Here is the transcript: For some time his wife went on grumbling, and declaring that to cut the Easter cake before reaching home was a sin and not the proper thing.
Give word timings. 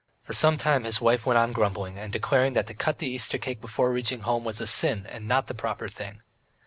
For 0.23 0.33
some 0.33 0.57
time 0.57 0.83
his 0.83 0.99
wife 0.99 1.27
went 1.27 1.37
on 1.37 1.51
grumbling, 1.51 1.99
and 1.99 2.11
declaring 2.11 2.53
that 2.53 2.65
to 2.65 2.73
cut 2.73 2.97
the 2.97 3.05
Easter 3.05 3.37
cake 3.37 3.61
before 3.61 3.93
reaching 3.93 4.21
home 4.21 4.43
was 4.43 4.59
a 4.59 4.65
sin 4.65 5.05
and 5.05 5.27
not 5.27 5.45
the 5.45 5.53
proper 5.53 5.87
thing. 5.87 6.21